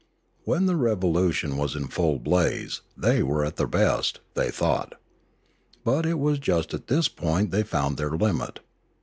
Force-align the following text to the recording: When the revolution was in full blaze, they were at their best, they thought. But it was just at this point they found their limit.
When 0.45 0.65
the 0.65 0.77
revolution 0.77 1.57
was 1.57 1.75
in 1.75 1.87
full 1.87 2.17
blaze, 2.17 2.81
they 2.97 3.21
were 3.21 3.45
at 3.45 3.57
their 3.57 3.67
best, 3.67 4.19
they 4.33 4.49
thought. 4.49 4.95
But 5.83 6.07
it 6.07 6.17
was 6.17 6.39
just 6.39 6.73
at 6.73 6.87
this 6.87 7.07
point 7.07 7.51
they 7.51 7.61
found 7.61 7.97
their 7.97 8.09
limit. 8.09 8.61